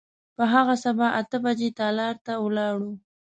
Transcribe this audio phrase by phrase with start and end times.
[0.35, 2.91] په هغه سبا اته بجې تالار ته ولاړو.